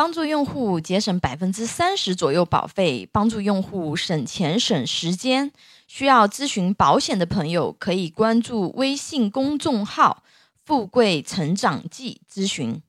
[0.00, 5.52] 帮助用户节省百分之三十左右保费，帮助用户省钱省时间。
[5.86, 10.22] 需要咨询保险的朋友，可以关注微信公众号
[10.64, 12.80] “富贵成长记”咨询。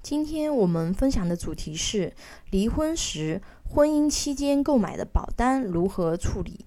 [0.00, 2.14] 今天我们分享的主题是
[2.52, 6.66] 离婚时婚姻期间购买的保单如何处理。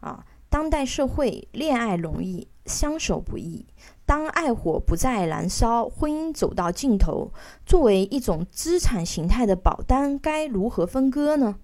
[0.00, 3.64] 啊，当代社会恋爱容易，相守不易。
[4.04, 7.32] 当爱火不再燃烧，婚姻走到尽头，
[7.64, 11.56] 作为一种资产形态的保单该如何分割呢？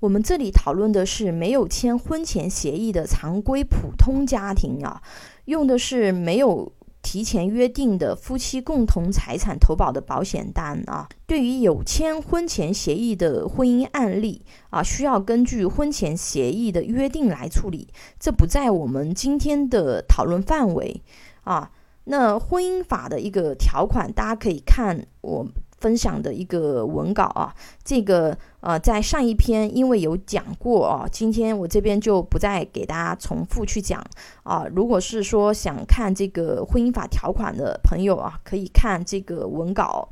[0.00, 5.00] 我们这里讨论的是没有签婚前协议的常规普通家庭啊，
[5.46, 11.08] 用的是没有提前约定的夫妻共同财产投保的保险单啊。
[11.26, 17.88] 对于有签婚前协议的婚姻案例啊，需要根据婚前协议的约定来处理，
[18.20, 21.02] 这不在我们今天的讨论范围。
[21.44, 21.70] 啊，
[22.04, 25.46] 那婚姻法的一个条款，大家可以看我
[25.82, 27.52] 分享的一个文稿啊。
[27.82, 34.00] 这个呃，在上一篇因为有讲过啊，今天我这边就不再给大家重复去讲
[34.44, 34.64] 啊。
[34.72, 40.08] 如果是说想看这个婚姻法条款的朋友啊，可以看这个文稿。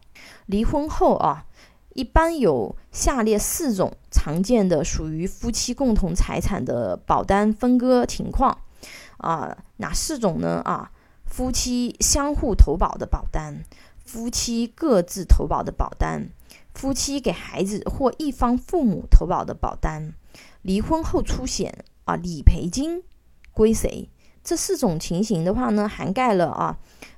[0.47, 1.47] 离婚后啊，
[1.95, 8.59] 一般有下列四种常见的属于夫妻共同财产的保单分割情况
[9.19, 10.61] 啊，哪四种呢？
[10.65, 10.91] 啊？
[11.25, 13.63] 夫妻相互投保的保单，
[14.13, 16.31] 夫妻各自投保的保单，
[16.75, 20.15] 夫妻给孩子或一方父母投保的保单，
[20.63, 23.05] 离婚后出险啊，理赔金
[23.53, 24.09] 归谁？
[24.43, 26.77] 这四种情形的话呢，涵盖了啊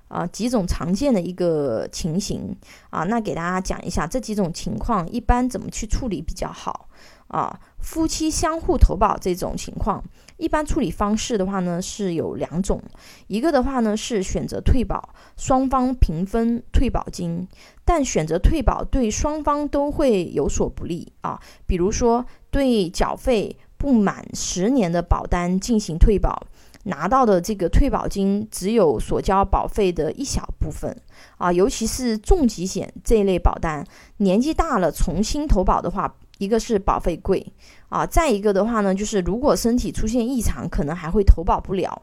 [0.08, 2.54] 啊几种常见的一个情形
[2.90, 3.04] 啊。
[3.04, 6.90] 那给大家讲一下这几种情况一般怎么去处理比较好。
[7.28, 10.04] 啊，夫妻相互投保这种情况，
[10.42, 12.82] 一般处理方式的话呢是有两种，
[13.28, 17.46] 一个的话呢是选择退保，双方平分退保金，
[17.84, 21.40] 但选择退保对双方都会有所不利啊。
[21.64, 26.48] 比如说，对缴费不满十年的保单进行退保，
[26.86, 31.00] 拿到的这个退保金只有所交保费的一小部分
[31.38, 33.86] 啊，尤其是重疾险这一类保单，
[34.16, 36.16] 年纪大了重新投保的话。
[36.42, 37.52] 一个是保费贵
[37.88, 42.02] 啊，再一个的话呢，就是如果身体出现异常，可能还会投保不了。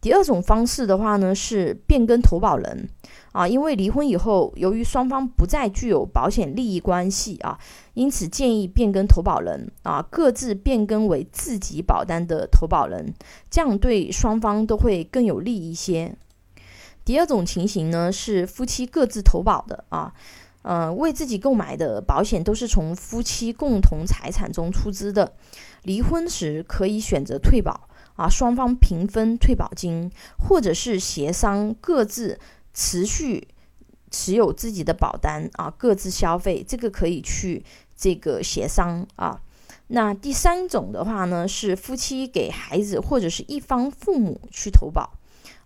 [0.00, 2.88] 第二种方式的话呢，是变更投保人
[3.32, 7.58] 啊，因为离婚以后，由于双方不再具有保险利益关系啊，
[7.94, 13.12] 因此建议变更投保人啊，各自变更为自己保单的投保人，
[13.50, 16.14] 这样对双方都会更有利一些。
[17.04, 20.14] 第二种情形呢，是夫妻各自投保的啊。
[20.62, 25.32] 呃，为自己购买的保险都是从夫妻共同财产中出资的。
[25.82, 32.38] 离婚时可以选择退保啊，双方平分退保金，或者是协商各自
[32.74, 33.48] 持续
[34.10, 37.64] 持有自己的保单啊，各自消费，这个可以去
[37.96, 39.40] 这个协商啊。
[39.88, 45.18] 那第三种的话呢，是夫妻给孩子或者是一方父母去投保。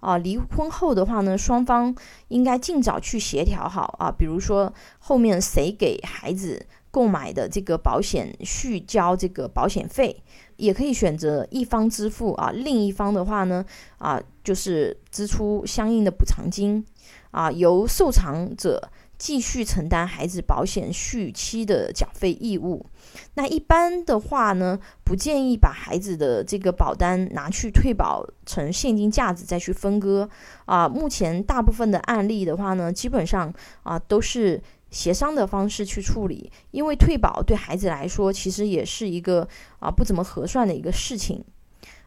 [0.04, 1.94] 啊，离婚后的话呢，双方
[2.28, 10.22] 应该尽早去协调好啊，比如说后面谁给孩子购买的这个保险续交这个保险费，
[10.56, 13.64] 也可以选择一方支付啊，另一方的话呢，
[13.98, 16.84] 啊就是支出相应的补偿金
[17.30, 18.90] 啊，由受偿者。
[19.16, 22.84] 继续承担孩子保险续期的缴费义务。
[23.34, 30.28] 那一般的话呢，不建议把孩子的这个保单拿去退保成现金价值再去分割
[30.66, 30.88] 啊。
[30.88, 34.60] 目前大部分的案例的话呢，基本上啊都是
[34.90, 39.48] 协商的方式去处理，因为退保对孩子来说其实也是一个
[39.80, 41.44] 啊不怎么合算的一个事情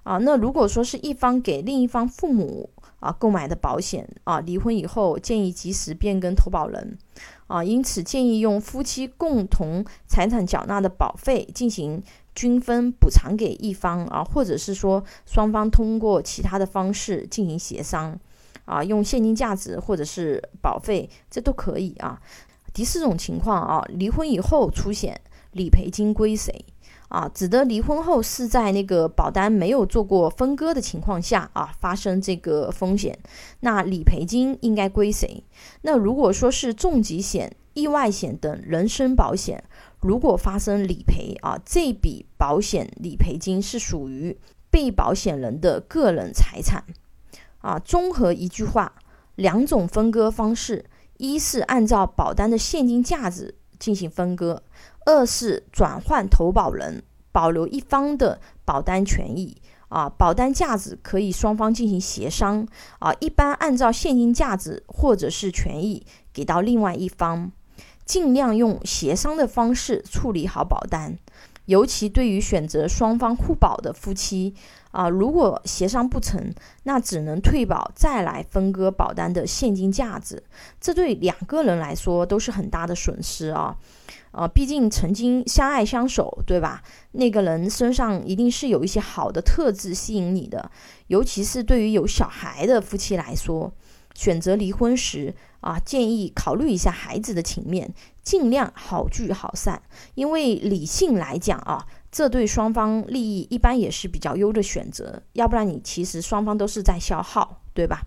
[0.03, 0.17] 啊。
[0.17, 2.69] 那如果说是一方给另一方父母，
[2.99, 6.97] 啊，购买的保险啊，离婚以后建议及时变更投保人
[7.47, 12.01] 啊，因此建议用夫妻共同财产缴纳的保费进行
[12.33, 18.19] 均分补偿给一方啊，或者是说双方通过其他的方式进行协商
[18.65, 22.19] 啊，用现金价值或者是保费，这都可以啊。
[22.73, 25.19] 第四种情况啊，离婚以后出险，
[25.51, 26.65] 理赔金归谁？
[27.09, 33.17] 啊，指的离婚后是在那个保单没有做过分割的情况下啊，发生这个风险，
[33.61, 35.43] 那理赔金应该归谁？
[35.81, 39.63] 那如果说是重疾险、意外险等人身保险，
[40.01, 44.37] 如果发生理赔啊，这笔保险理赔金是属于
[44.69, 46.83] 被保险人的个人财产。
[47.59, 48.93] 啊，综合一句话，
[49.35, 50.85] 两种分割方式，
[51.17, 54.61] 一是按照保单的现金价值进行分割。
[55.07, 57.01] 二是转换投保人，
[57.31, 59.55] 保留一方的保单权益
[59.87, 62.67] 啊，保单价值可以双方进行协商
[62.99, 67.53] 啊，一般按照现金价值或者是权益给到另外一方，
[68.03, 71.17] 尽量用协商的方式处理好保单。
[71.67, 74.53] 尤其对于选择双方互保的夫妻
[74.91, 76.53] 啊，如果协商不成，
[76.83, 80.43] 那只能退保再来分割保单的现金价值，
[80.81, 83.77] 这对两个人来说都是很大的损失啊。
[84.31, 86.83] 啊，毕竟曾经相爱相守，对吧？
[87.13, 90.69] 那个人身上一定是有一些好的特质吸引你的，
[91.07, 93.71] 尤其是对于有小孩的夫妻来说，
[94.17, 97.93] 选择离婚时啊，建议考虑一下孩子的情面，
[98.23, 99.79] 尽量好聚好散。
[100.15, 108.01] 因为理性来讲啊，这对双方利益一般也是比较优的选择，要不然你其实双方都是在消耗，对吧？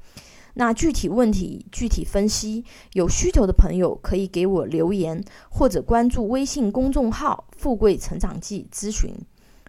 [0.55, 2.65] 那具体问题具体分析，
[2.95, 9.15] 有需求的朋友可以给我留言，或者关注微信公众号“富贵成长记”咨询。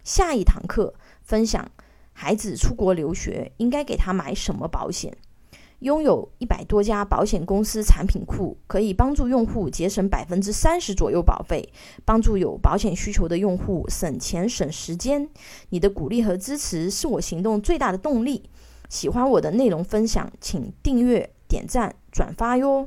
[0.02, 0.92] 下一堂课
[1.22, 1.70] 分享
[2.12, 5.16] 孩子出国留学应该给他买什么保险。
[5.82, 11.68] 拥有一百多家保险公司产品库，可以帮助用户节省百分之三十左右保费，
[12.04, 15.28] 帮助有保险需求的用户省钱省时间。
[15.70, 18.48] 你的鼓励和支持是我行动最大的动力。
[18.88, 22.86] 喜欢我的内容分享，请订阅、点赞、转发哟。